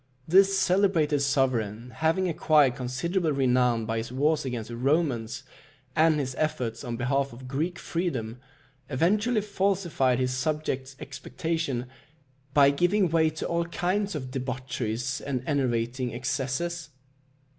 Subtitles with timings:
[0.27, 5.43] This celebrated sovereign having acquired considerable renown by his wars against the Romans,
[5.95, 8.39] and his efforts on behalf of Greek freedom,
[8.89, 11.85] eventually falsified his subjects' expectation
[12.51, 16.89] by giving way to all kinds of debaucheries and enervating excesses.